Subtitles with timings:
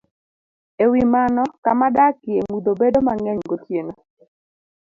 [0.83, 3.93] E wi mano, kama adakie mudho bedo mang'eny gotieno,